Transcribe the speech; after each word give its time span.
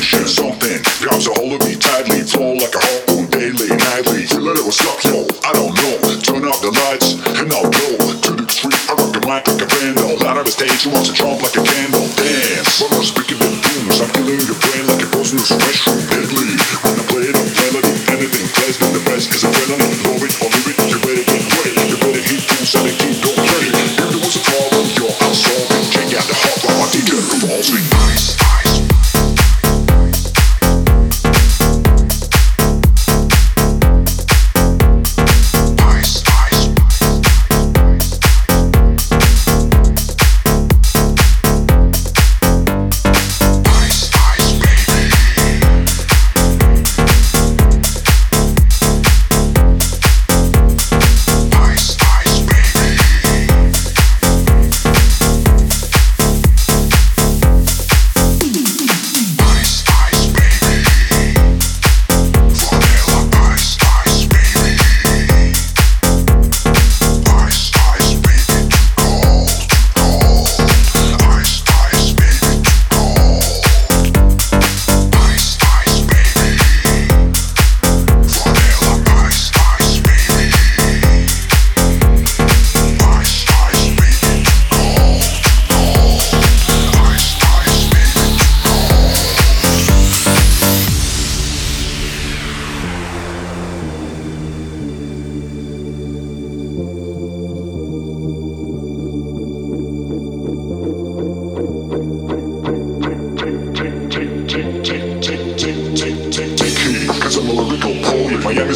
sensation 0.00 0.24
or 0.24 0.28
something 0.28 0.82
grabs 1.00 1.26
a 1.26 1.32
hold 1.34 1.52
of 1.52 1.60
me 1.68 1.76
tightly, 1.76 2.20
flow 2.22 2.54
like 2.54 2.74
a 2.74 2.80
harpoon 2.80 3.26
daily, 3.30 3.68
nightly. 3.68 4.24
Feel 4.24 4.48
it 4.48 4.64
was 4.64 4.76
stuck, 4.76 5.02
yo. 5.04 5.26
I 5.44 5.52
don't 5.52 5.74
know. 5.76 5.96
Turn 6.20 6.44
off 6.44 6.60
the 6.60 6.72
lights 6.72 7.20
and 7.20 7.52
I'll 7.52 7.68
go 7.68 7.88
to 8.00 8.30
the 8.32 8.46
street. 8.48 8.80
I 8.88 8.94
rock 8.96 9.12
the 9.12 9.20
mic 9.28 9.44
like 9.48 9.60
a 9.60 9.68
vandal. 9.68 10.16
Out 10.26 10.38
of 10.38 10.44
the 10.44 10.52
stage, 10.52 10.84
you 10.84 10.92
want 10.92 11.06
to 11.06 11.12
jump 11.12 11.42
like 11.42 11.56
a 11.56 11.64
candle. 11.64 12.06
Dance. 12.16 12.80
When 12.80 12.92
I'm 12.96 13.04
speaking 13.04 13.38
them 13.38 13.54
booms, 13.60 14.00
I'm 14.00 14.10
killing 14.16 14.40
your 14.40 14.58
brain 14.60 14.84
like 14.88 15.04
a 15.04 15.08
poisonous 15.12 15.52
mushroom. 15.52 16.00
Deadly. 16.08 16.56
When 16.84 16.96
I 16.96 17.04
play 17.08 17.24
it, 17.28 17.36
I'm 17.36 17.48
melody. 17.60 17.92
Anything 18.08 18.46
plays, 18.56 18.76
but 18.80 18.90
the 18.96 19.02
best 19.04 19.28
is 19.34 19.44
a. 19.44 19.99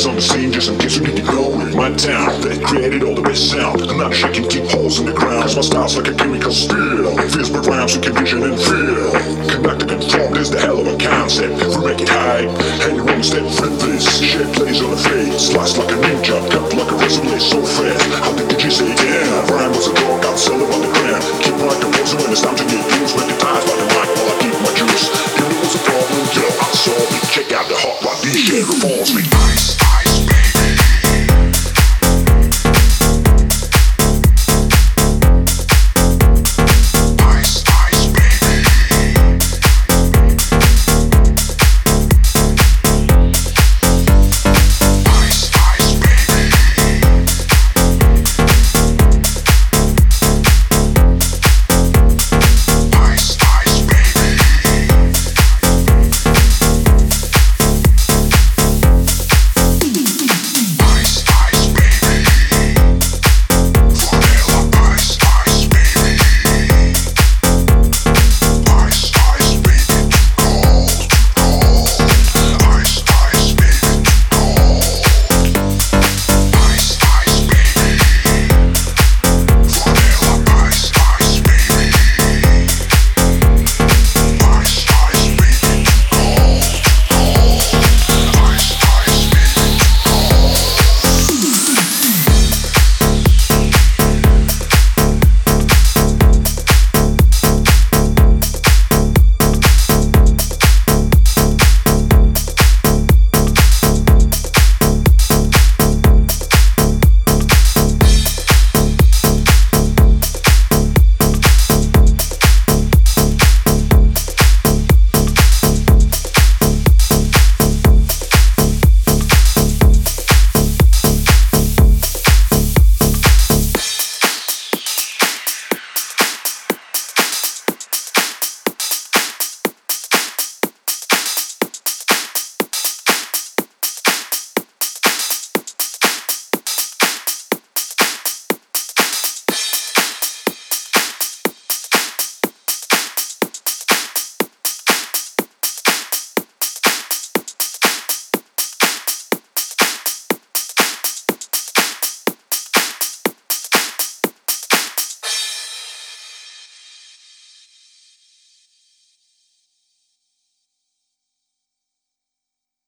on 0.07 0.17
the 0.17 0.23
scene 0.23 0.53
just 0.53 0.69
in 0.69 0.79
case 0.79 0.97
you 0.97 1.05
need 1.07 1.17
to 1.17 1.23
go. 1.23 1.55
My 1.73 1.89
town, 1.95 2.41
they 2.43 2.59
created 2.61 3.03
all 3.03 3.15
the 3.15 3.23
best 3.23 3.51
sound. 3.51 3.81
I'm 3.89 3.97
not 3.97 4.13
shaking 4.13 4.49
deep 4.49 4.69
holes 4.69 5.01
in 5.01 5.07
the 5.07 5.13
ground. 5.13 5.45
Cause 5.45 5.57
my 5.57 5.63
style's 5.63 5.97
like 5.97 6.09
a 6.09 6.15
chemical 6.15 6.53
steel. 6.53 7.09
It 7.19 7.31
feels 7.33 7.51
with 7.51 7.67
rhymes 7.67 7.97
with 7.97 8.05
condition 8.05 8.43
and 8.43 8.59
feel. 8.59 9.13
Connected 9.49 9.91
and 9.93 10.03
to 10.03 10.21
is 10.37 10.51
the 10.51 10.61
hell 10.61 10.81
of 10.81 10.89
a 10.89 10.97
concept. 10.99 11.57
We 11.57 11.89
make 11.89 12.01
it 12.01 12.09
hype, 12.09 12.53
and 12.85 12.97
you 12.97 13.05
won't 13.05 13.25
step 13.25 13.45
with 13.45 13.81
this. 13.81 14.05
Shit 14.21 14.49
plays 14.53 14.83
on 14.83 14.91
the 14.91 15.01
fade, 15.01 15.41
slice 15.41 15.79
like 15.79 15.89
a 15.89 15.97
ninja, 15.97 16.37
cut 16.53 16.75
like 16.75 16.91
a 16.91 16.97
resume 17.01 17.39
so 17.39 17.63
fast. 17.65 18.05
How 18.21 18.33
did 18.35 18.61
you 18.61 18.71
say, 18.71 18.89
yeah, 18.89 19.53
rhyme 19.53 19.73
was 19.73 19.89
a 19.89 19.95
dog, 19.95 20.25
I'll 20.25 20.37
sell 20.37 20.59
him 20.59 20.69
on 20.69 20.81
the 20.85 20.91
ground. 21.01 21.23
Keep 21.41 21.57
on 21.65 21.81
composing 21.81 22.19
when 22.21 22.31
it's 22.33 22.43
time 22.43 22.57
to 22.57 22.65
get 22.65 22.83
used. 22.99 23.17
Recognize 23.17 23.65
by 23.65 23.75
the 23.79 23.87
mic 23.89 24.09
while 24.21 24.29
I 24.29 24.37
keep 24.43 24.57
my 24.59 24.73
juice. 24.75 25.44